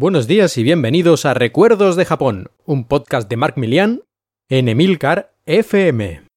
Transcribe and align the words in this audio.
Buenos 0.00 0.28
días 0.28 0.56
y 0.56 0.62
bienvenidos 0.62 1.26
a 1.26 1.34
Recuerdos 1.34 1.96
de 1.96 2.04
Japón, 2.04 2.52
un 2.64 2.86
podcast 2.86 3.28
de 3.28 3.36
Mark 3.36 3.54
Milian 3.56 4.02
en 4.48 4.68
Emilcar 4.68 5.34
FM. 5.44 6.27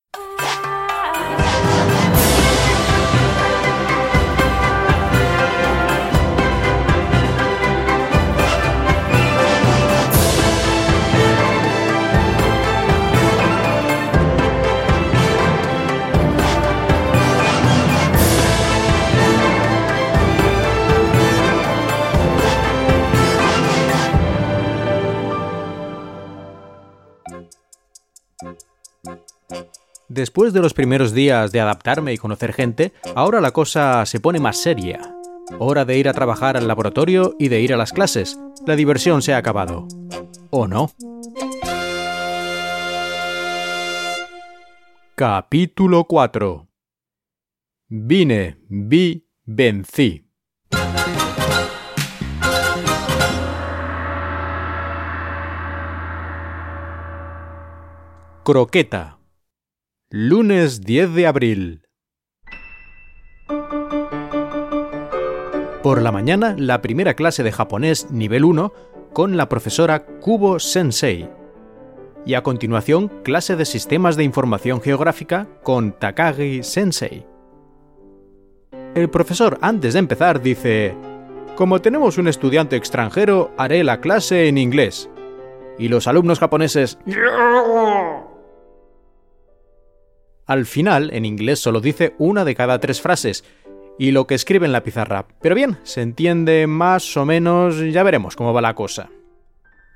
Después 30.14 30.52
de 30.52 30.60
los 30.60 30.74
primeros 30.74 31.14
días 31.14 31.54
de 31.54 31.62
adaptarme 31.62 32.12
y 32.12 32.18
conocer 32.18 32.52
gente, 32.52 32.92
ahora 33.16 33.40
la 33.40 33.52
cosa 33.52 34.06
se 34.06 34.20
pone 34.20 34.42
más 34.42 34.58
seria. 34.58 35.16
Hora 35.58 35.86
de 35.86 35.98
ir 35.98 36.10
a 36.10 36.14
trabajar 36.14 36.58
al 36.58 36.68
laboratorio 36.68 37.34
y 37.40 37.48
de 37.48 37.62
ir 37.62 37.74
a 37.74 37.78
las 37.78 37.94
clases. 37.94 38.38
La 38.68 38.76
diversión 38.76 39.22
se 39.22 39.34
ha 39.34 39.38
acabado. 39.38 39.88
¿O 40.50 40.68
no? 40.68 40.92
Capítulo 45.16 46.04
4 46.04 46.68
Vine, 47.88 48.58
vi, 48.68 49.30
vencí. 49.46 50.28
Croqueta. 58.44 59.20
Lunes 60.14 60.81
10 60.81 61.14
de 61.14 61.26
abril. 61.26 61.84
Por 65.81 66.02
la 66.02 66.12
mañana, 66.12 66.53
la 66.58 66.81
primera 66.81 67.14
clase 67.14 67.44
de 67.44 67.53
japonés 67.53 68.12
nivel 68.12 68.44
1 68.44 68.73
con 69.14 69.38
la 69.38 69.48
profesora 69.48 70.06
Kubo 70.06 70.59
Sensei. 70.59 71.30
Y 72.26 72.34
a 72.34 72.44
continuación, 72.44 73.08
clase 73.23 73.56
de 73.56 73.64
sistemas 73.64 74.18
de 74.18 74.26
información 74.26 74.81
geográfica 74.81 75.48
con 75.64 75.94
Takagi 75.94 76.62
Sensei. 76.62 77.25
El 78.94 79.09
profesor, 79.09 79.59
antes 79.62 79.94
de 79.94 80.00
empezar, 80.00 80.42
dice, 80.42 80.94
Como 81.56 81.80
tenemos 81.80 82.18
un 82.18 82.28
estudiante 82.28 82.75
extranjero, 82.75 83.52
haré 83.58 83.86
la 83.86 84.02
clase 84.02 84.50
en 84.50 84.58
inglés. 84.58 85.09
Y 85.80 85.88
los 85.88 86.06
alumnos 86.06 86.40
japoneses... 86.40 87.00
Al 90.52 90.66
final, 90.66 91.11
en 91.13 91.23
inglés 91.23 91.59
solo 91.59 91.80
dice 91.80 92.13
una 92.17 92.44
de 92.44 92.55
cada 92.55 92.77
tres 92.77 92.99
frases 92.99 93.45
y 93.97 94.11
lo 94.11 94.27
que 94.27 94.35
escribe 94.35 94.66
en 94.66 94.73
la 94.73 94.83
pizarra. 94.83 95.25
Pero 95.41 95.55
bien, 95.55 95.77
se 95.83 96.02
entiende 96.02 96.67
más 96.67 97.16
o 97.16 97.25
menos, 97.25 97.80
ya 97.80 98.03
veremos 98.03 98.35
cómo 98.35 98.52
va 98.52 98.59
la 98.59 98.75
cosa. 98.75 99.07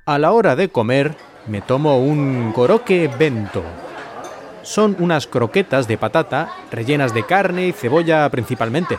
A 0.06 0.18
la 0.18 0.32
hora 0.32 0.56
de 0.56 0.70
comer, 0.70 1.14
me 1.46 1.60
tomo 1.60 1.98
un 1.98 2.52
koroke 2.54 3.10
bento. 3.18 3.62
Son 4.62 4.96
unas 4.98 5.26
croquetas 5.26 5.88
de 5.88 5.98
patata 5.98 6.50
rellenas 6.72 7.12
de 7.12 7.26
carne 7.26 7.68
y 7.68 7.72
cebolla 7.72 8.26
principalmente, 8.30 8.98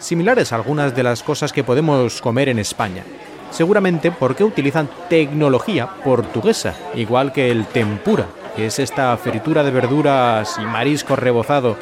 similares 0.00 0.52
a 0.52 0.56
algunas 0.56 0.96
de 0.96 1.04
las 1.04 1.22
cosas 1.22 1.52
que 1.52 1.62
podemos 1.62 2.20
comer 2.20 2.48
en 2.48 2.58
España. 2.58 3.04
Seguramente 3.52 4.10
porque 4.10 4.42
utilizan 4.42 4.90
tecnología 5.08 5.88
portuguesa, 6.02 6.74
igual 6.96 7.32
que 7.32 7.52
el 7.52 7.66
tempura, 7.66 8.26
que 8.58 8.66
es 8.66 8.80
esta 8.80 9.16
fritura 9.16 9.62
de 9.62 9.70
verduras 9.70 10.58
y 10.60 10.62
marisco 10.62 11.14
rebozado. 11.14 11.76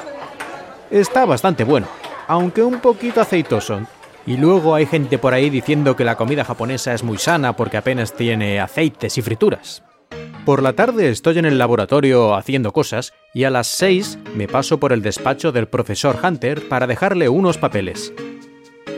Está 0.90 1.24
bastante 1.24 1.64
bueno, 1.64 1.86
aunque 2.28 2.62
un 2.62 2.80
poquito 2.80 3.22
aceitoso. 3.22 3.80
Y 4.26 4.36
luego 4.36 4.74
hay 4.74 4.84
gente 4.84 5.16
por 5.16 5.32
ahí 5.32 5.48
diciendo 5.48 5.96
que 5.96 6.04
la 6.04 6.16
comida 6.16 6.44
japonesa 6.44 6.92
es 6.92 7.02
muy 7.02 7.16
sana 7.16 7.56
porque 7.56 7.78
apenas 7.78 8.12
tiene 8.12 8.60
aceites 8.60 9.16
y 9.16 9.22
frituras. 9.22 9.84
Por 10.44 10.62
la 10.62 10.74
tarde 10.74 11.08
estoy 11.08 11.38
en 11.38 11.46
el 11.46 11.56
laboratorio 11.56 12.34
haciendo 12.34 12.74
cosas 12.74 13.14
y 13.32 13.44
a 13.44 13.50
las 13.50 13.68
6 13.68 14.18
me 14.34 14.46
paso 14.46 14.78
por 14.78 14.92
el 14.92 15.00
despacho 15.00 15.52
del 15.52 15.68
profesor 15.68 16.18
Hunter 16.22 16.68
para 16.68 16.86
dejarle 16.86 17.30
unos 17.30 17.56
papeles. 17.56 18.12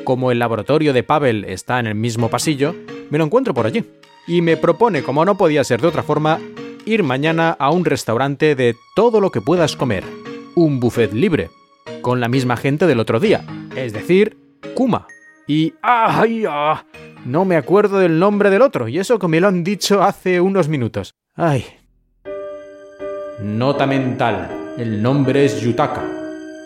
Como 0.02 0.32
el 0.32 0.40
laboratorio 0.40 0.92
de 0.92 1.04
Pavel 1.04 1.44
está 1.44 1.78
en 1.78 1.86
el 1.86 1.94
mismo 1.94 2.28
pasillo, 2.28 2.74
me 3.08 3.18
lo 3.18 3.24
encuentro 3.24 3.54
por 3.54 3.66
allí. 3.66 3.84
Y 4.26 4.42
me 4.42 4.56
propone, 4.56 5.04
como 5.04 5.24
no 5.24 5.38
podía 5.38 5.62
ser 5.62 5.80
de 5.80 5.86
otra 5.86 6.02
forma, 6.02 6.40
ir 6.88 7.02
mañana 7.02 7.54
a 7.58 7.70
un 7.70 7.84
restaurante 7.84 8.54
de 8.54 8.74
todo 8.96 9.20
lo 9.20 9.30
que 9.30 9.42
puedas 9.42 9.76
comer, 9.76 10.04
un 10.56 10.80
buffet 10.80 11.12
libre, 11.12 11.50
con 12.00 12.20
la 12.20 12.28
misma 12.28 12.56
gente 12.56 12.86
del 12.86 13.00
otro 13.00 13.20
día, 13.20 13.44
es 13.76 13.92
decir, 13.92 14.38
Kuma. 14.74 15.06
Y 15.46 15.74
¡ay! 15.82 16.44
Ah, 16.48 16.84
no 17.24 17.44
me 17.44 17.56
acuerdo 17.56 17.98
del 17.98 18.18
nombre 18.18 18.50
del 18.50 18.62
otro, 18.62 18.88
y 18.88 18.98
eso 18.98 19.18
que 19.18 19.28
me 19.28 19.40
lo 19.40 19.48
han 19.48 19.64
dicho 19.64 20.02
hace 20.02 20.40
unos 20.40 20.68
minutos. 20.68 21.14
¡Ay! 21.34 21.64
Nota 23.42 23.86
mental. 23.86 24.74
El 24.78 25.02
nombre 25.02 25.44
es 25.44 25.60
Yutaka, 25.60 26.04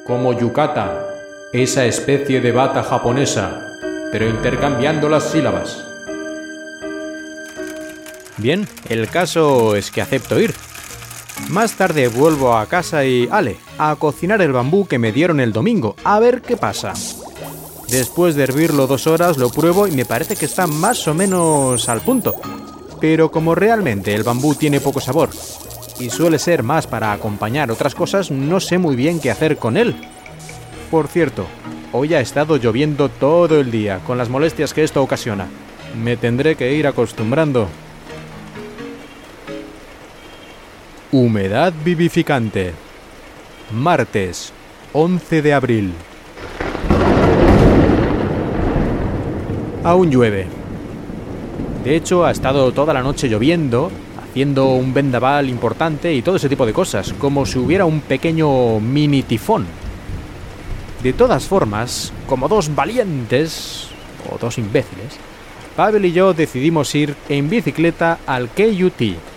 como 0.06 0.38
Yukata, 0.38 1.06
esa 1.52 1.84
especie 1.84 2.40
de 2.40 2.52
bata 2.52 2.82
japonesa, 2.82 3.58
pero 4.12 4.28
intercambiando 4.28 5.08
las 5.08 5.30
sílabas. 5.30 5.91
Bien, 8.42 8.66
el 8.88 9.08
caso 9.08 9.76
es 9.76 9.92
que 9.92 10.02
acepto 10.02 10.40
ir. 10.40 10.52
Más 11.48 11.74
tarde 11.74 12.08
vuelvo 12.08 12.56
a 12.56 12.66
casa 12.66 13.04
y, 13.04 13.28
ale, 13.30 13.56
a 13.78 13.94
cocinar 13.94 14.42
el 14.42 14.52
bambú 14.52 14.84
que 14.86 14.98
me 14.98 15.12
dieron 15.12 15.38
el 15.38 15.52
domingo, 15.52 15.94
a 16.02 16.18
ver 16.18 16.42
qué 16.42 16.56
pasa. 16.56 16.92
Después 17.88 18.34
de 18.34 18.42
hervirlo 18.42 18.88
dos 18.88 19.06
horas 19.06 19.36
lo 19.36 19.50
pruebo 19.50 19.86
y 19.86 19.92
me 19.92 20.04
parece 20.04 20.34
que 20.34 20.46
está 20.46 20.66
más 20.66 21.06
o 21.06 21.14
menos 21.14 21.88
al 21.88 22.00
punto. 22.00 22.34
Pero 23.00 23.30
como 23.30 23.54
realmente 23.54 24.12
el 24.12 24.24
bambú 24.24 24.56
tiene 24.56 24.80
poco 24.80 25.00
sabor 25.00 25.30
y 26.00 26.10
suele 26.10 26.40
ser 26.40 26.64
más 26.64 26.88
para 26.88 27.12
acompañar 27.12 27.70
otras 27.70 27.94
cosas, 27.94 28.32
no 28.32 28.58
sé 28.58 28.76
muy 28.76 28.96
bien 28.96 29.20
qué 29.20 29.30
hacer 29.30 29.56
con 29.56 29.76
él. 29.76 29.94
Por 30.90 31.06
cierto, 31.06 31.46
hoy 31.92 32.14
ha 32.14 32.20
estado 32.20 32.56
lloviendo 32.56 33.08
todo 33.08 33.60
el 33.60 33.70
día, 33.70 34.00
con 34.04 34.18
las 34.18 34.28
molestias 34.28 34.74
que 34.74 34.82
esto 34.82 35.00
ocasiona. 35.00 35.46
Me 36.02 36.16
tendré 36.16 36.56
que 36.56 36.74
ir 36.74 36.88
acostumbrando. 36.88 37.68
Humedad 41.14 41.74
vivificante. 41.84 42.72
Martes, 43.70 44.50
11 44.94 45.42
de 45.42 45.52
abril. 45.52 45.92
Aún 49.84 50.10
llueve. 50.10 50.46
De 51.84 51.96
hecho, 51.96 52.24
ha 52.24 52.30
estado 52.30 52.72
toda 52.72 52.94
la 52.94 53.02
noche 53.02 53.28
lloviendo, 53.28 53.90
haciendo 54.22 54.72
un 54.72 54.94
vendaval 54.94 55.50
importante 55.50 56.14
y 56.14 56.22
todo 56.22 56.36
ese 56.36 56.48
tipo 56.48 56.64
de 56.64 56.72
cosas, 56.72 57.12
como 57.18 57.44
si 57.44 57.58
hubiera 57.58 57.84
un 57.84 58.00
pequeño 58.00 58.80
mini 58.80 59.22
tifón. 59.22 59.66
De 61.02 61.12
todas 61.12 61.44
formas, 61.44 62.10
como 62.26 62.48
dos 62.48 62.74
valientes, 62.74 63.88
o 64.32 64.38
dos 64.38 64.56
imbéciles, 64.56 65.18
Pavel 65.76 66.06
y 66.06 66.12
yo 66.12 66.32
decidimos 66.32 66.94
ir 66.94 67.14
en 67.28 67.50
bicicleta 67.50 68.20
al 68.26 68.48
KUT, 68.48 69.31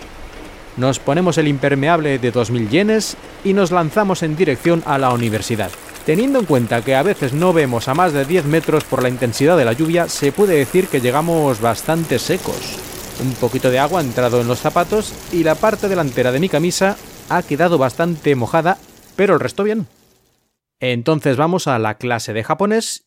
nos 0.76 0.98
ponemos 0.98 1.38
el 1.38 1.48
impermeable 1.48 2.18
de 2.18 2.32
2.000 2.32 2.68
yenes 2.68 3.16
y 3.44 3.52
nos 3.52 3.70
lanzamos 3.70 4.22
en 4.22 4.36
dirección 4.36 4.82
a 4.86 4.98
la 4.98 5.12
universidad. 5.12 5.70
Teniendo 6.04 6.38
en 6.38 6.44
cuenta 6.44 6.82
que 6.82 6.94
a 6.94 7.02
veces 7.02 7.32
no 7.32 7.52
vemos 7.52 7.88
a 7.88 7.94
más 7.94 8.12
de 8.12 8.24
10 8.24 8.44
metros 8.44 8.84
por 8.84 9.02
la 9.02 9.08
intensidad 9.08 9.56
de 9.56 9.64
la 9.64 9.72
lluvia, 9.72 10.08
se 10.08 10.32
puede 10.32 10.56
decir 10.56 10.88
que 10.88 11.00
llegamos 11.00 11.60
bastante 11.60 12.18
secos. 12.18 12.78
Un 13.20 13.32
poquito 13.34 13.70
de 13.70 13.78
agua 13.78 14.00
ha 14.00 14.04
entrado 14.04 14.40
en 14.40 14.48
los 14.48 14.60
zapatos 14.60 15.12
y 15.32 15.42
la 15.42 15.54
parte 15.54 15.88
delantera 15.88 16.32
de 16.32 16.40
mi 16.40 16.48
camisa 16.48 16.96
ha 17.28 17.42
quedado 17.42 17.78
bastante 17.78 18.36
mojada, 18.36 18.78
pero 19.16 19.34
el 19.34 19.40
resto 19.40 19.64
bien. 19.64 19.88
Entonces 20.78 21.36
vamos 21.36 21.66
a 21.66 21.78
la 21.78 21.94
clase 21.94 22.34
de 22.34 22.44
japonés. 22.44 23.04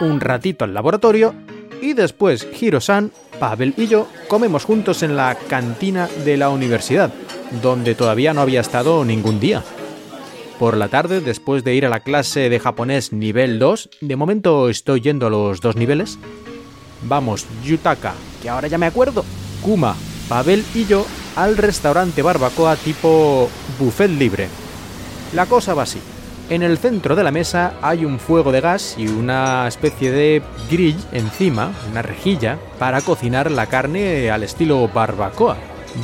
Un 0.00 0.20
ratito 0.20 0.64
al 0.64 0.74
laboratorio 0.74 1.34
y 1.80 1.94
después 1.94 2.46
Hiro-san, 2.58 3.12
Pavel 3.38 3.74
y 3.76 3.86
yo 3.86 4.08
comemos 4.28 4.64
juntos 4.64 5.02
en 5.02 5.16
la 5.16 5.36
cantina 5.48 6.08
de 6.24 6.36
la 6.36 6.50
universidad, 6.50 7.12
donde 7.62 7.94
todavía 7.94 8.34
no 8.34 8.40
había 8.40 8.60
estado 8.60 9.04
ningún 9.04 9.40
día. 9.40 9.62
Por 10.58 10.76
la 10.76 10.88
tarde, 10.88 11.20
después 11.20 11.62
de 11.62 11.74
ir 11.74 11.86
a 11.86 11.88
la 11.88 12.00
clase 12.00 12.48
de 12.48 12.58
japonés 12.58 13.12
nivel 13.12 13.58
2, 13.58 13.90
de 14.00 14.16
momento 14.16 14.68
estoy 14.68 15.00
yendo 15.00 15.26
a 15.26 15.30
los 15.30 15.60
dos 15.60 15.76
niveles, 15.76 16.18
vamos 17.02 17.46
Yutaka, 17.64 18.14
que 18.42 18.48
ahora 18.48 18.68
ya 18.68 18.78
me 18.78 18.86
acuerdo, 18.86 19.24
Kuma, 19.62 19.94
Pavel 20.28 20.64
y 20.74 20.84
yo 20.84 21.06
al 21.36 21.56
restaurante 21.56 22.22
barbacoa 22.22 22.76
tipo 22.76 23.48
buffet 23.78 24.10
libre. 24.10 24.48
La 25.32 25.46
cosa 25.46 25.74
va 25.74 25.84
así. 25.84 26.00
En 26.50 26.62
el 26.62 26.78
centro 26.78 27.14
de 27.14 27.22
la 27.22 27.30
mesa 27.30 27.74
hay 27.82 28.06
un 28.06 28.18
fuego 28.18 28.52
de 28.52 28.62
gas 28.62 28.94
y 28.96 29.06
una 29.06 29.68
especie 29.68 30.10
de 30.10 30.42
grill 30.70 30.96
encima, 31.12 31.72
una 31.90 32.00
rejilla, 32.00 32.58
para 32.78 33.02
cocinar 33.02 33.50
la 33.50 33.66
carne 33.66 34.30
al 34.30 34.42
estilo 34.42 34.88
barbacoa. 34.88 35.58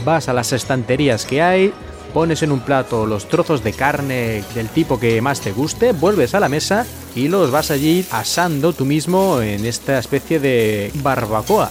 Vas 0.05 0.29
a 0.29 0.35
las 0.35 0.53
estanterías 0.53 1.25
que 1.25 1.41
hay, 1.41 1.73
pones 2.13 2.43
en 2.43 2.53
un 2.53 2.61
plato 2.61 3.07
los 3.07 3.27
trozos 3.27 3.65
de 3.65 3.73
carne 3.73 4.45
del 4.55 4.69
tipo 4.69 5.01
que 5.01 5.23
más 5.23 5.41
te 5.41 5.53
guste, 5.53 5.93
vuelves 5.93 6.35
a 6.35 6.41
la 6.41 6.51
mesa 6.51 6.85
y 7.17 7.29
los 7.29 7.51
vas 7.51 7.71
allí 7.71 8.05
asando 8.11 8.75
tú 8.75 8.85
mismo 8.85 9.41
en 9.41 9.65
esta 9.65 9.99
especie 9.99 10.41
de 10.41 10.91
barbacoa. 10.97 11.71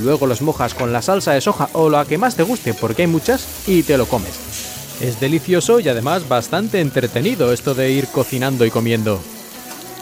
Luego 0.00 0.28
los 0.28 0.42
mojas 0.42 0.74
con 0.74 0.92
la 0.92 1.02
salsa 1.02 1.32
de 1.32 1.40
soja 1.40 1.70
o 1.72 1.90
la 1.90 2.04
que 2.04 2.18
más 2.18 2.36
te 2.36 2.44
guste, 2.44 2.72
porque 2.72 3.02
hay 3.02 3.08
muchas, 3.08 3.66
y 3.66 3.82
te 3.82 3.98
lo 3.98 4.06
comes. 4.06 4.55
Es 5.00 5.20
delicioso 5.20 5.78
y 5.80 5.88
además 5.88 6.26
bastante 6.26 6.80
entretenido 6.80 7.52
esto 7.52 7.74
de 7.74 7.90
ir 7.90 8.06
cocinando 8.08 8.64
y 8.64 8.70
comiendo. 8.70 9.20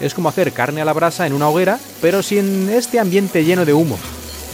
Es 0.00 0.14
como 0.14 0.28
hacer 0.28 0.52
carne 0.52 0.80
a 0.80 0.84
la 0.84 0.92
brasa 0.92 1.26
en 1.26 1.32
una 1.32 1.48
hoguera, 1.48 1.78
pero 2.00 2.22
sin 2.22 2.68
este 2.68 3.00
ambiente 3.00 3.44
lleno 3.44 3.64
de 3.64 3.74
humo. 3.74 3.98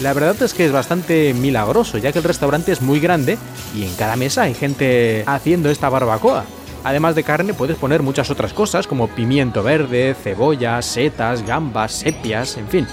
La 0.00 0.14
verdad 0.14 0.40
es 0.42 0.54
que 0.54 0.64
es 0.64 0.72
bastante 0.72 1.34
milagroso, 1.34 1.98
ya 1.98 2.10
que 2.10 2.18
el 2.20 2.24
restaurante 2.24 2.72
es 2.72 2.80
muy 2.80 3.00
grande 3.00 3.36
y 3.76 3.84
en 3.84 3.94
cada 3.96 4.16
mesa 4.16 4.42
hay 4.42 4.54
gente 4.54 5.24
haciendo 5.26 5.68
esta 5.68 5.90
barbacoa. 5.90 6.44
Además 6.84 7.14
de 7.14 7.22
carne 7.22 7.52
puedes 7.52 7.76
poner 7.76 8.02
muchas 8.02 8.30
otras 8.30 8.54
cosas 8.54 8.86
como 8.86 9.08
pimiento 9.08 9.62
verde, 9.62 10.16
cebolla, 10.22 10.80
setas, 10.80 11.44
gambas, 11.44 11.92
sepias, 11.92 12.56
en 12.56 12.68
fin. 12.68 12.86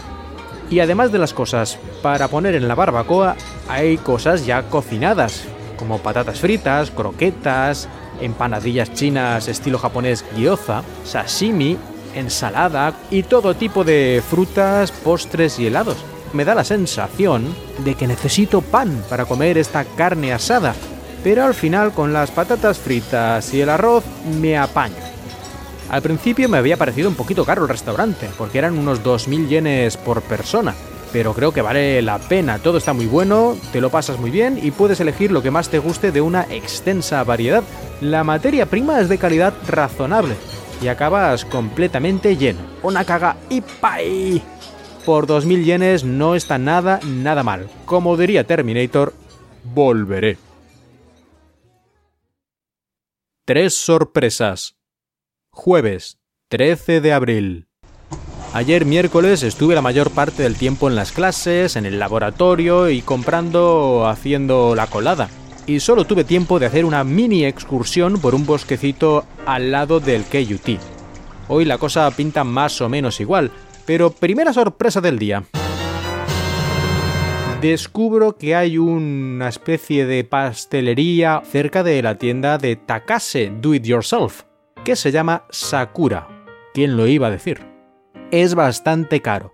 Y 0.69 0.81
además 0.81 1.13
de 1.13 1.19
las 1.19 1.33
cosas 1.33 1.79
para 2.01 2.27
poner 2.27 2.55
en 2.55 2.67
la 2.67 2.75
barbacoa, 2.75 3.37
hay 3.69 3.97
cosas 3.97 4.45
ya 4.45 4.63
cocinadas, 4.63 5.45
como 5.77 5.99
patatas 5.99 6.39
fritas, 6.39 6.91
croquetas, 6.91 7.87
empanadillas 8.21 8.93
chinas 8.93 9.47
estilo 9.47 9.79
japonés 9.79 10.25
gyoza, 10.35 10.83
sashimi, 11.03 11.77
ensalada 12.15 12.93
y 13.09 13.23
todo 13.23 13.55
tipo 13.55 13.83
de 13.83 14.21
frutas, 14.27 14.91
postres 14.91 15.59
y 15.59 15.67
helados. 15.67 15.97
Me 16.33 16.43
da 16.43 16.55
la 16.55 16.63
sensación 16.63 17.55
de 17.79 17.95
que 17.95 18.07
necesito 18.07 18.61
pan 18.61 19.03
para 19.09 19.25
comer 19.25 19.57
esta 19.57 19.85
carne 19.85 20.33
asada, 20.33 20.75
pero 21.23 21.45
al 21.45 21.53
final 21.53 21.93
con 21.93 22.11
las 22.11 22.31
patatas 22.31 22.77
fritas 22.77 23.53
y 23.53 23.61
el 23.61 23.69
arroz 23.69 24.03
me 24.39 24.57
apaño. 24.57 24.95
Al 25.89 26.01
principio 26.01 26.49
me 26.49 26.57
había 26.57 26.75
parecido 26.75 27.07
un 27.07 27.15
poquito 27.15 27.45
caro 27.45 27.63
el 27.63 27.69
restaurante, 27.69 28.29
porque 28.37 28.57
eran 28.57 28.77
unos 28.77 29.03
2.000 29.03 29.47
yenes 29.47 29.95
por 29.95 30.21
persona, 30.21 30.75
pero 31.11 31.33
creo 31.33 31.51
que 31.51 31.61
vale 31.61 32.01
la 32.01 32.19
pena. 32.19 32.59
Todo 32.59 32.77
está 32.77 32.93
muy 32.93 33.05
bueno, 33.05 33.57
te 33.71 33.81
lo 33.81 33.89
pasas 33.89 34.19
muy 34.19 34.31
bien 34.31 34.59
y 34.61 34.71
puedes 34.71 34.99
elegir 34.99 35.31
lo 35.31 35.41
que 35.41 35.51
más 35.51 35.69
te 35.69 35.79
guste 35.79 36.11
de 36.11 36.21
una 36.21 36.43
extensa 36.49 37.23
variedad. 37.23 37.63
La 38.01 38.23
materia 38.23 38.65
prima 38.65 38.99
es 38.99 39.09
de 39.09 39.17
calidad 39.17 39.53
razonable 39.67 40.35
y 40.81 40.87
acabas 40.87 41.45
completamente 41.45 42.37
lleno. 42.37 42.59
Una 42.83 43.05
caga 43.05 43.37
y 43.49 43.61
pai. 43.61 44.41
Por 45.05 45.25
2.000 45.25 45.63
yenes 45.63 46.03
no 46.03 46.35
está 46.35 46.57
nada, 46.57 46.99
nada 47.05 47.43
mal. 47.43 47.69
Como 47.85 48.17
diría 48.17 48.45
Terminator, 48.45 49.13
volveré. 49.63 50.37
Tres 53.45 53.73
sorpresas. 53.73 54.75
Jueves, 55.49 56.19
13 56.49 56.99
de 56.99 57.13
abril. 57.13 57.66
Ayer 58.57 58.85
miércoles 58.85 59.43
estuve 59.43 59.75
la 59.75 59.83
mayor 59.83 60.09
parte 60.09 60.41
del 60.41 60.55
tiempo 60.55 60.89
en 60.89 60.95
las 60.95 61.11
clases, 61.11 61.75
en 61.75 61.85
el 61.85 61.99
laboratorio 61.99 62.89
y 62.89 63.03
comprando 63.03 64.07
haciendo 64.07 64.73
la 64.73 64.87
colada. 64.87 65.29
Y 65.67 65.79
solo 65.79 66.05
tuve 66.05 66.23
tiempo 66.23 66.57
de 66.57 66.65
hacer 66.65 66.83
una 66.83 67.03
mini 67.03 67.45
excursión 67.45 68.19
por 68.19 68.33
un 68.33 68.47
bosquecito 68.47 69.25
al 69.45 69.69
lado 69.69 69.99
del 69.99 70.23
KUT. 70.23 70.79
Hoy 71.49 71.65
la 71.65 71.77
cosa 71.77 72.09
pinta 72.09 72.43
más 72.43 72.81
o 72.81 72.89
menos 72.89 73.19
igual, 73.19 73.51
pero 73.85 74.09
primera 74.09 74.51
sorpresa 74.53 75.01
del 75.01 75.19
día. 75.19 75.43
Descubro 77.61 78.37
que 78.37 78.55
hay 78.55 78.79
una 78.79 79.49
especie 79.49 80.07
de 80.07 80.23
pastelería 80.23 81.43
cerca 81.45 81.83
de 81.83 82.01
la 82.01 82.17
tienda 82.17 82.57
de 82.57 82.75
Takase 82.75 83.53
Do 83.61 83.75
It 83.75 83.83
Yourself, 83.83 84.45
que 84.83 84.95
se 84.95 85.11
llama 85.11 85.43
Sakura. 85.51 86.27
¿Quién 86.73 86.97
lo 86.97 87.05
iba 87.05 87.27
a 87.27 87.31
decir? 87.31 87.66
Es 88.31 88.55
bastante 88.55 89.21
caro. 89.21 89.53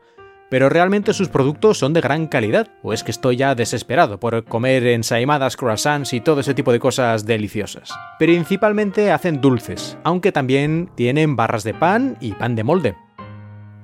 Pero 0.49 0.69
realmente 0.69 1.13
sus 1.13 1.29
productos 1.29 1.79
son 1.79 1.93
de 1.93 2.01
gran 2.01 2.27
calidad, 2.27 2.67
o 2.83 2.93
es 2.93 3.03
que 3.03 3.09
estoy 3.09 3.37
ya 3.37 3.55
desesperado 3.55 4.19
por 4.19 4.45
comer 4.45 4.85
ensaimadas, 4.85 5.57
croissants 5.57 6.13
y 6.13 6.21
todo 6.21 6.41
ese 6.41 6.53
tipo 6.53 6.71
de 6.71 6.79
cosas 6.79 7.25
deliciosas. 7.25 7.91
Principalmente 8.19 9.11
hacen 9.11 9.41
dulces, 9.41 9.97
aunque 10.03 10.31
también 10.31 10.91
tienen 10.95 11.35
barras 11.35 11.63
de 11.63 11.73
pan 11.73 12.17
y 12.21 12.33
pan 12.33 12.55
de 12.55 12.63
molde. 12.63 12.95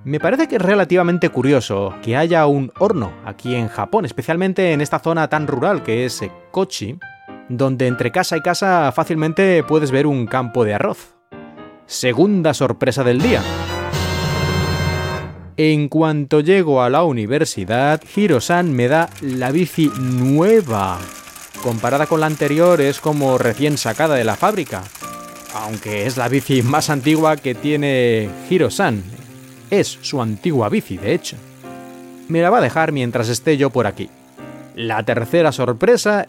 Me 0.03 0.19
parece 0.19 0.47
que 0.47 0.57
es 0.57 0.61
relativamente 0.61 1.29
curioso 1.29 1.95
que 2.03 2.15
haya 2.15 2.45
un 2.45 2.71
horno 2.79 3.11
aquí 3.25 3.55
en 3.55 3.67
Japón, 3.67 4.05
especialmente 4.05 4.71
en 4.71 4.81
esta 4.81 4.99
zona 4.99 5.27
tan 5.27 5.47
rural 5.47 5.83
que 5.83 6.05
es 6.05 6.21
Kochi, 6.51 6.99
donde 7.49 7.87
entre 7.87 8.11
casa 8.11 8.37
y 8.37 8.41
casa 8.41 8.91
fácilmente 8.91 9.63
puedes 9.63 9.91
ver 9.91 10.05
un 10.07 10.27
campo 10.27 10.63
de 10.63 10.75
arroz. 10.75 11.15
Segunda 11.87 12.53
sorpresa 12.53 13.03
del 13.03 13.19
día. 13.19 13.41
En 15.61 15.89
cuanto 15.89 16.39
llego 16.39 16.81
a 16.81 16.89
la 16.89 17.03
universidad, 17.03 18.01
Hiro-san 18.15 18.71
me 18.71 18.87
da 18.87 19.09
la 19.19 19.51
bici 19.51 19.91
nueva. 19.99 20.97
Comparada 21.61 22.07
con 22.07 22.21
la 22.21 22.27
anterior 22.27 22.79
es 22.79 23.01
como 23.01 23.37
recién 23.37 23.77
sacada 23.77 24.15
de 24.15 24.23
la 24.23 24.37
fábrica. 24.37 24.83
Aunque 25.53 26.05
es 26.05 26.15
la 26.15 26.29
bici 26.29 26.63
más 26.63 26.89
antigua 26.89 27.35
que 27.35 27.55
tiene 27.55 28.29
Hiro-san. 28.49 29.03
Es 29.69 29.99
su 30.01 30.21
antigua 30.21 30.69
bici, 30.69 30.95
de 30.95 31.13
hecho. 31.13 31.35
Me 32.29 32.41
la 32.41 32.49
va 32.49 32.59
a 32.59 32.61
dejar 32.61 32.93
mientras 32.93 33.27
esté 33.27 33.57
yo 33.57 33.69
por 33.69 33.85
aquí. 33.85 34.09
La 34.75 35.03
tercera 35.03 35.51
sorpresa 35.51 36.25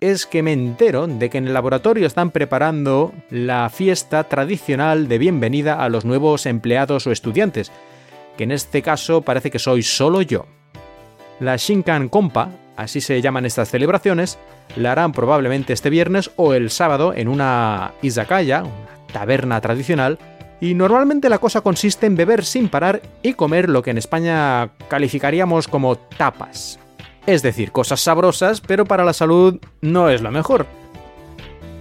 es 0.00 0.26
que 0.26 0.42
me 0.42 0.52
entero 0.52 1.06
de 1.06 1.30
que 1.30 1.38
en 1.38 1.46
el 1.46 1.54
laboratorio 1.54 2.06
están 2.06 2.30
preparando 2.30 3.12
la 3.30 3.70
fiesta 3.70 4.24
tradicional 4.24 5.08
de 5.08 5.18
bienvenida 5.18 5.82
a 5.82 5.88
los 5.88 6.04
nuevos 6.04 6.46
empleados 6.46 7.06
o 7.06 7.12
estudiantes, 7.12 7.72
que 8.36 8.44
en 8.44 8.52
este 8.52 8.82
caso 8.82 9.22
parece 9.22 9.50
que 9.50 9.58
soy 9.58 9.82
solo 9.82 10.22
yo. 10.22 10.46
La 11.40 11.56
Shinkan 11.56 12.08
Kompa, 12.08 12.50
así 12.76 13.00
se 13.00 13.20
llaman 13.22 13.46
estas 13.46 13.70
celebraciones, 13.70 14.38
la 14.76 14.92
harán 14.92 15.12
probablemente 15.12 15.72
este 15.72 15.90
viernes 15.90 16.30
o 16.36 16.54
el 16.54 16.70
sábado 16.70 17.14
en 17.14 17.28
una 17.28 17.92
izakaya, 18.02 18.62
una 18.62 19.12
taberna 19.12 19.60
tradicional, 19.60 20.18
y 20.60 20.74
normalmente 20.74 21.28
la 21.28 21.38
cosa 21.38 21.60
consiste 21.60 22.06
en 22.06 22.16
beber 22.16 22.44
sin 22.44 22.68
parar 22.68 23.02
y 23.22 23.34
comer 23.34 23.68
lo 23.68 23.82
que 23.82 23.90
en 23.90 23.98
España 23.98 24.70
calificaríamos 24.88 25.68
como 25.68 25.96
tapas. 25.96 26.78
Es 27.26 27.42
decir, 27.42 27.72
cosas 27.72 28.00
sabrosas, 28.00 28.60
pero 28.60 28.84
para 28.84 29.04
la 29.04 29.12
salud 29.12 29.58
no 29.80 30.10
es 30.10 30.22
lo 30.22 30.30
mejor. 30.30 30.66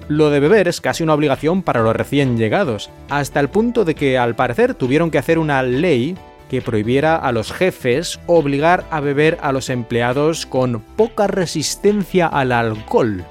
Lo 0.08 0.30
de 0.30 0.40
beber 0.40 0.68
es 0.68 0.82
casi 0.82 1.04
una 1.04 1.14
obligación 1.14 1.62
para 1.62 1.82
los 1.82 1.96
recién 1.96 2.38
llegados, 2.38 2.90
hasta 3.10 3.40
el 3.40 3.50
punto 3.50 3.86
de 3.86 3.96
que 3.96 4.18
al 4.18 4.36
parecer 4.36 4.74
tuvieron 4.74 5.12
que 5.12 5.18
hacer 5.18 5.40
una 5.40 5.64
ley 5.64 6.16
que 6.50 6.62
prohibiera 6.62 7.16
a 7.16 7.32
los 7.32 7.52
jefes 7.52 8.20
obligar 8.28 8.86
a 8.92 9.00
beber 9.00 9.38
a 9.42 9.52
los 9.52 9.70
empleados 9.70 10.46
con 10.46 10.80
poca 10.80 11.28
resistencia 11.28 12.28
al 12.28 12.52
alcohol. 12.52 13.24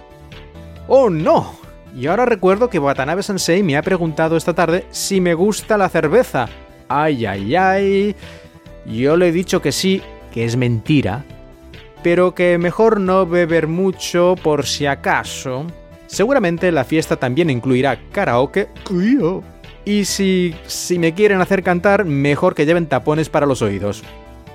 ¡Oh 0.89 1.11
no! 1.11 1.55
Y 1.97 2.09
ahora 2.09 2.27
recuerdo 2.27 2.71
que 2.71 2.81
Watanabe 2.81 3.23
Sensei 3.23 3.63
me 3.63 3.77
ha 3.77 3.83
preguntado 3.83 4.37
esta 4.37 4.53
tarde 4.53 4.85
si 4.91 5.21
me 5.21 5.35
gusta 5.35 5.79
la 5.79 5.89
cerveza. 5.89 6.49
¡Ay, 6.89 7.25
ay, 7.25 7.55
ay! 7.55 8.17
Yo 8.85 9.17
le 9.17 9.29
he 9.29 9.33
dicho 9.33 9.63
que 9.63 9.71
sí, 9.71 10.03
que 10.33 10.45
es 10.45 10.57
mentira, 10.57 11.25
pero 12.05 12.35
que 12.35 12.59
mejor 12.59 13.01
no 13.01 13.25
beber 13.25 13.67
mucho 13.67 14.35
por 14.43 14.67
si 14.67 14.85
acaso. 14.85 15.67
Seguramente 16.07 16.71
la 16.71 16.85
fiesta 16.85 17.17
también 17.17 17.49
incluirá 17.49 17.99
karaoke. 18.13 18.69
Y 19.87 20.05
si, 20.05 20.55
si 20.67 20.99
me 20.99 21.15
quieren 21.15 21.41
hacer 21.41 21.63
cantar, 21.63 22.05
mejor 22.05 22.55
que 22.55 22.67
lleven 22.67 22.89
tapones 22.89 23.31
para 23.31 23.47
los 23.47 23.63
oídos. 23.63 24.03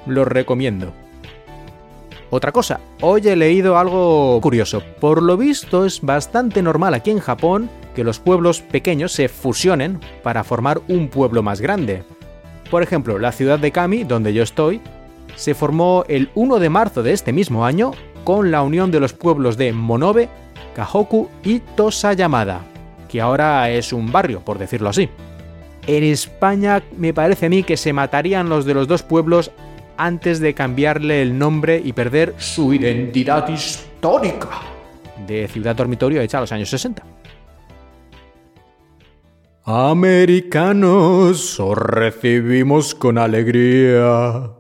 Los 0.06 0.28
recomiendo. 0.28 0.94
Otra 2.30 2.52
cosa, 2.52 2.82
hoy 3.02 3.28
he 3.28 3.36
leído 3.36 3.80
algo 3.80 4.40
curioso. 4.42 4.84
Por 5.02 5.24
lo 5.24 5.36
visto 5.36 5.88
es 5.88 6.02
bastante 6.02 6.62
normal 6.62 6.94
aquí 6.94 7.10
en 7.10 7.20
Japón 7.20 7.68
que 7.96 8.04
los 8.04 8.20
pueblos 8.20 8.62
pequeños 8.62 9.12
se 9.12 9.28
fusionen 9.28 10.00
para 10.22 10.44
formar 10.44 10.82
un 10.88 11.10
pueblo 11.10 11.42
más 11.42 11.62
grande. 11.62 12.04
Por 12.70 12.84
ejemplo, 12.84 13.18
la 13.18 13.32
ciudad 13.32 13.58
de 13.58 13.72
Kami, 13.72 14.04
donde 14.04 14.36
yo 14.36 14.44
estoy, 14.44 14.82
se 15.40 15.56
formó 15.56 16.04
el 16.10 16.30
1 16.36 16.60
de 16.60 16.70
marzo 16.70 17.02
de 17.02 17.14
este 17.14 17.32
mismo 17.32 17.66
año 17.66 17.92
con 18.26 18.52
la 18.52 18.62
unión 18.62 18.92
de 18.92 19.00
los 19.00 19.14
pueblos 19.14 19.56
de 19.56 19.72
Monobe, 19.72 20.28
Kahoku 20.76 21.30
y 21.44 21.60
Tosayamada, 21.60 22.62
que 23.08 23.22
ahora 23.22 23.70
es 23.70 23.94
un 23.94 24.12
barrio, 24.12 24.42
por 24.42 24.58
decirlo 24.58 24.90
así. 24.90 25.10
En 25.88 26.04
España 26.04 26.84
me 26.98 27.14
parece 27.14 27.46
a 27.46 27.50
mí 27.50 27.64
que 27.64 27.78
se 27.78 27.94
matarían 27.94 28.50
los 28.50 28.66
de 28.66 28.74
los 28.74 28.90
dos 28.90 29.02
pueblos 29.02 29.52
antes 29.96 30.42
de 30.42 30.54
cambiarle 30.54 31.22
el 31.22 31.38
nombre 31.38 31.82
y 31.84 31.94
perder 31.94 32.36
su 32.38 32.74
identidad 32.74 33.48
histórica 33.48 34.50
de 35.26 35.48
ciudad 35.48 35.74
dormitorio 35.74 36.22
hecha 36.22 36.40
a 36.40 36.42
los 36.42 36.52
años 36.52 36.70
60. 36.70 37.02
Americanos, 39.64 41.60
os 41.62 41.78
recibimos 41.78 42.94
con 42.94 43.18
alegría. 43.18 44.59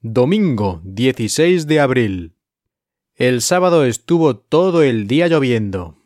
Domingo 0.00 0.80
16 0.84 1.66
de 1.66 1.80
abril. 1.80 2.36
El 3.16 3.42
sábado 3.42 3.84
estuvo 3.84 4.36
todo 4.36 4.84
el 4.84 5.08
día 5.08 5.26
lloviendo, 5.26 5.96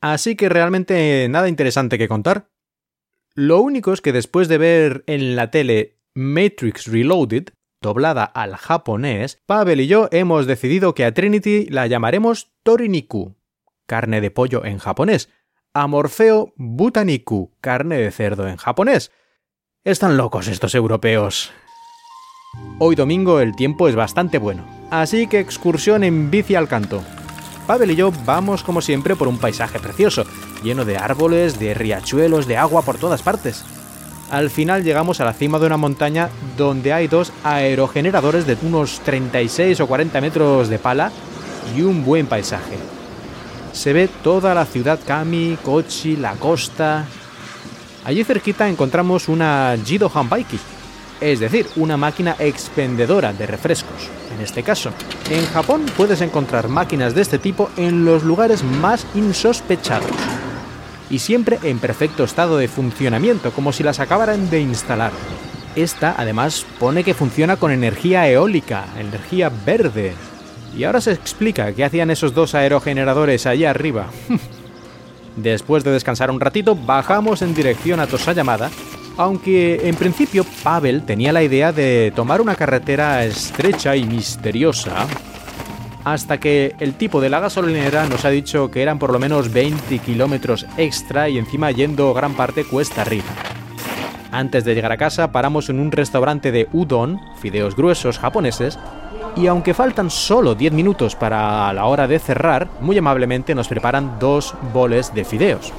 así 0.00 0.36
que 0.36 0.48
realmente 0.48 1.28
nada 1.28 1.50
interesante 1.50 1.98
que 1.98 2.08
contar. 2.08 2.48
Lo 3.34 3.60
único 3.60 3.92
es 3.92 4.00
que 4.00 4.14
después 4.14 4.48
de 4.48 4.56
ver 4.56 5.04
en 5.06 5.36
la 5.36 5.50
tele 5.50 5.98
Matrix 6.14 6.86
Reloaded, 6.86 7.48
doblada 7.82 8.24
al 8.24 8.56
japonés, 8.56 9.42
Pavel 9.44 9.82
y 9.82 9.86
yo 9.86 10.08
hemos 10.12 10.46
decidido 10.46 10.94
que 10.94 11.04
a 11.04 11.12
Trinity 11.12 11.66
la 11.66 11.86
llamaremos 11.86 12.54
Toriniku, 12.62 13.36
carne 13.84 14.22
de 14.22 14.30
pollo 14.30 14.64
en 14.64 14.78
japonés, 14.78 15.28
a 15.74 15.86
Morfeo 15.86 16.54
Butaniku, 16.56 17.52
carne 17.60 17.98
de 17.98 18.12
cerdo 18.12 18.48
en 18.48 18.56
japonés. 18.56 19.12
Están 19.84 20.16
locos 20.16 20.48
estos 20.48 20.74
europeos. 20.74 21.52
Hoy 22.78 22.96
domingo 22.96 23.40
el 23.40 23.54
tiempo 23.54 23.88
es 23.88 23.94
bastante 23.94 24.38
bueno, 24.38 24.64
así 24.90 25.26
que 25.26 25.38
excursión 25.38 26.04
en 26.04 26.30
bici 26.30 26.54
al 26.54 26.68
canto. 26.68 27.02
Pavel 27.66 27.92
y 27.92 27.96
yo 27.96 28.12
vamos 28.26 28.62
como 28.62 28.82
siempre 28.82 29.16
por 29.16 29.28
un 29.28 29.38
paisaje 29.38 29.78
precioso, 29.78 30.24
lleno 30.62 30.84
de 30.84 30.96
árboles, 30.96 31.58
de 31.58 31.74
riachuelos, 31.74 32.46
de 32.46 32.56
agua 32.56 32.82
por 32.82 32.98
todas 32.98 33.22
partes. 33.22 33.64
Al 34.30 34.50
final 34.50 34.82
llegamos 34.82 35.20
a 35.20 35.24
la 35.24 35.32
cima 35.32 35.58
de 35.58 35.66
una 35.66 35.76
montaña 35.76 36.28
donde 36.56 36.92
hay 36.92 37.06
dos 37.06 37.32
aerogeneradores 37.44 38.46
de 38.46 38.58
unos 38.62 39.00
36 39.00 39.80
o 39.80 39.86
40 39.86 40.20
metros 40.20 40.68
de 40.68 40.78
pala 40.78 41.12
y 41.76 41.82
un 41.82 42.04
buen 42.04 42.26
paisaje. 42.26 42.76
Se 43.72 43.92
ve 43.92 44.08
toda 44.22 44.54
la 44.54 44.66
ciudad 44.66 44.98
Kami, 45.06 45.56
Kochi, 45.62 46.16
la 46.16 46.34
costa. 46.34 47.06
Allí 48.04 48.24
cerquita 48.24 48.68
encontramos 48.68 49.28
una 49.28 49.76
Jido 49.84 50.10
Hanbaiki, 50.12 50.58
es 51.22 51.38
decir, 51.38 51.66
una 51.76 51.96
máquina 51.96 52.34
expendedora 52.38 53.32
de 53.32 53.46
refrescos. 53.46 54.10
En 54.34 54.40
este 54.42 54.62
caso, 54.62 54.90
en 55.30 55.46
Japón 55.46 55.86
puedes 55.96 56.20
encontrar 56.20 56.68
máquinas 56.68 57.14
de 57.14 57.22
este 57.22 57.38
tipo 57.38 57.70
en 57.76 58.04
los 58.04 58.24
lugares 58.24 58.64
más 58.64 59.06
insospechados 59.14 60.10
y 61.08 61.20
siempre 61.20 61.58
en 61.62 61.78
perfecto 61.78 62.24
estado 62.24 62.58
de 62.58 62.66
funcionamiento, 62.66 63.52
como 63.52 63.72
si 63.72 63.82
las 63.84 64.00
acabaran 64.00 64.50
de 64.50 64.60
instalar. 64.60 65.12
Esta, 65.76 66.14
además, 66.18 66.66
pone 66.80 67.04
que 67.04 67.14
funciona 67.14 67.56
con 67.56 67.70
energía 67.70 68.28
eólica, 68.28 68.86
energía 68.98 69.50
verde. 69.64 70.14
Y 70.76 70.84
ahora 70.84 71.00
se 71.00 71.12
explica 71.12 71.72
qué 71.72 71.84
hacían 71.84 72.10
esos 72.10 72.34
dos 72.34 72.54
aerogeneradores 72.54 73.46
allá 73.46 73.70
arriba. 73.70 74.06
Después 75.36 75.84
de 75.84 75.92
descansar 75.92 76.30
un 76.30 76.40
ratito, 76.40 76.74
bajamos 76.74 77.42
en 77.42 77.54
dirección 77.54 78.00
a 78.00 78.06
Tosayamada 78.06 78.70
aunque 79.16 79.88
en 79.88 79.94
principio 79.94 80.44
Pavel 80.62 81.02
tenía 81.02 81.32
la 81.32 81.42
idea 81.42 81.72
de 81.72 82.12
tomar 82.14 82.40
una 82.40 82.54
carretera 82.54 83.24
estrecha 83.24 83.96
y 83.96 84.04
misteriosa, 84.04 85.06
hasta 86.04 86.38
que 86.38 86.74
el 86.80 86.94
tipo 86.94 87.20
de 87.20 87.30
la 87.30 87.40
gasolinera 87.40 88.06
nos 88.06 88.24
ha 88.24 88.30
dicho 88.30 88.70
que 88.70 88.82
eran 88.82 88.98
por 88.98 89.12
lo 89.12 89.18
menos 89.18 89.52
20 89.52 89.98
kilómetros 89.98 90.66
extra 90.76 91.28
y 91.28 91.38
encima 91.38 91.70
yendo 91.70 92.12
gran 92.14 92.34
parte 92.34 92.64
cuesta 92.64 93.02
arriba. 93.02 93.28
Antes 94.32 94.64
de 94.64 94.74
llegar 94.74 94.92
a 94.92 94.96
casa 94.96 95.30
paramos 95.30 95.68
en 95.68 95.78
un 95.78 95.92
restaurante 95.92 96.50
de 96.50 96.68
udon, 96.72 97.20
fideos 97.40 97.76
gruesos 97.76 98.18
japoneses, 98.18 98.78
y 99.36 99.46
aunque 99.46 99.74
faltan 99.74 100.10
solo 100.10 100.54
10 100.54 100.72
minutos 100.72 101.14
para 101.14 101.72
la 101.72 101.86
hora 101.86 102.06
de 102.06 102.18
cerrar, 102.18 102.68
muy 102.80 102.98
amablemente 102.98 103.54
nos 103.54 103.68
preparan 103.68 104.18
dos 104.18 104.54
boles 104.72 105.14
de 105.14 105.24
fideos 105.24 105.72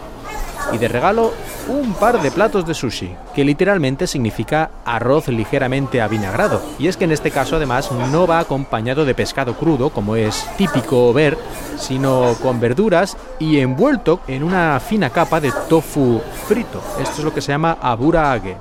y 0.72 0.77
de 0.77 0.88
regalo 0.88 1.34
un 1.67 1.93
par 1.93 2.22
de 2.22 2.32
platos 2.32 2.65
de 2.65 2.74
sushi, 2.74 3.15
que 3.34 3.43
literalmente 3.43 4.08
significa 4.08 4.72
arroz 4.86 5.27
ligeramente 5.27 6.01
avinagrado. 6.01 6.62
Y 6.79 6.88
es 6.88 6.98
que 6.98 7.05
en 7.05 7.12
este 7.12 7.32
caso 7.32 7.55
además 7.55 7.91
no 7.91 8.27
va 8.27 8.39
acompañado 8.39 9.05
de 9.05 9.15
pescado 9.15 9.55
crudo, 9.55 9.89
como 9.89 10.15
es 10.15 10.46
típico 10.58 11.12
ver, 11.13 11.38
sino 11.77 12.36
con 12.41 12.60
verduras 12.60 13.17
y 13.39 13.60
envuelto 13.60 14.22
en 14.27 14.43
una 14.43 14.79
fina 14.79 15.10
capa 15.10 15.39
de 15.39 15.51
tofu 15.70 16.22
frito. 16.48 16.82
Esto 17.01 17.17
es 17.20 17.24
lo 17.24 17.34
que 17.34 17.41
se 17.41 17.51
llama 17.51 17.77
aburaage. 17.82 18.58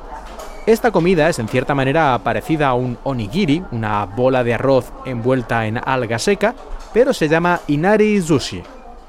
Esta 0.64 0.92
comida 0.92 1.28
es 1.28 1.40
en 1.40 1.48
cierta 1.48 1.74
manera 1.74 2.18
parecida 2.22 2.68
a 2.68 2.74
un 2.74 2.96
onigiri, 3.02 3.64
una 3.72 4.04
bola 4.04 4.44
de 4.44 4.54
arroz 4.54 4.92
envuelta 5.04 5.66
en 5.66 5.80
alga 5.84 6.20
seca, 6.20 6.54
pero 6.92 7.12
se 7.12 7.28
llama 7.28 7.60
inari 7.66 8.22
sushi. 8.22 8.62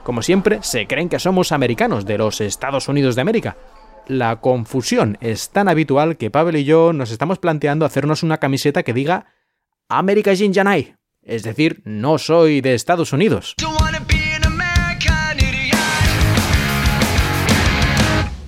Como 0.04 0.22
siempre, 0.22 0.60
se 0.62 0.86
creen 0.86 1.10
que 1.10 1.20
somos 1.20 1.52
americanos 1.52 2.06
de 2.06 2.18
los 2.18 2.42
Estados 2.42 2.90
Unidos 2.90 3.16
de 3.16 3.22
América. 3.22 3.58
La 4.08 4.42
confusión 4.42 5.18
es 5.22 5.50
tan 5.50 5.70
habitual 5.70 6.18
que 6.18 6.30
Pavel 6.30 6.58
y 6.58 6.66
yo 6.66 6.92
nos 6.92 7.10
estamos 7.10 7.40
planteando 7.40 7.86
hacernos 7.86 8.22
una 8.22 8.38
camiseta 8.38 8.84
que 8.84 8.94
diga 8.94 9.28
América 9.88 10.36
Jinjanai, 10.36 10.96
es 11.22 11.44
decir, 11.44 11.82
no 11.86 12.18
soy 12.18 12.60
de 12.60 12.74
Estados 12.74 13.14
Unidos. 13.14 13.56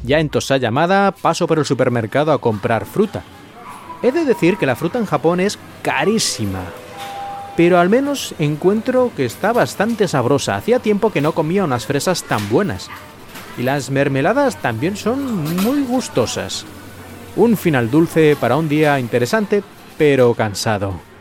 Ya 0.04 0.20
en 0.20 0.30
Tosa 0.30 0.58
llamada 0.58 1.12
paso 1.12 1.48
por 1.48 1.58
el 1.58 1.66
supermercado 1.66 2.32
a 2.34 2.40
comprar 2.40 2.86
fruta. 2.86 3.24
He 4.04 4.12
de 4.12 4.26
decir 4.26 4.58
que 4.58 4.66
la 4.66 4.76
fruta 4.76 5.00
en 5.00 5.06
Japón 5.06 5.40
es 5.40 5.58
carísima, 5.82 6.66
pero 7.56 7.80
al 7.80 7.90
menos 7.90 8.36
encuentro 8.40 9.12
que 9.16 9.26
está 9.26 9.54
bastante 9.54 10.08
sabrosa. 10.08 10.56
Hacía 10.56 10.80
tiempo 10.80 11.12
que 11.12 11.22
no 11.22 11.34
comía 11.34 11.64
unas 11.64 11.86
fresas 11.86 12.24
tan 12.24 12.48
buenas. 12.50 12.90
Y 13.58 13.64
las 13.64 13.90
mermeladas 13.90 14.62
también 14.62 14.98
son 14.98 15.44
muy 15.64 15.84
gustosas. 15.84 16.66
Un 17.36 17.58
final 17.58 17.90
dulce 17.90 18.36
para 18.40 18.58
un 18.58 18.68
día 18.68 19.00
interesante, 19.00 19.64
pero 19.98 20.34
cansado. 20.34 21.15